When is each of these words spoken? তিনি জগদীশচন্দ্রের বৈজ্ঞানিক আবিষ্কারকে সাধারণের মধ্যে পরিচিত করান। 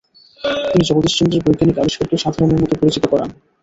তিনি 0.65 0.83
জগদীশচন্দ্রের 0.89 1.43
বৈজ্ঞানিক 1.45 1.77
আবিষ্কারকে 1.77 2.15
সাধারণের 2.17 2.61
মধ্যে 2.61 2.79
পরিচিত 2.81 3.03
করান। 3.07 3.29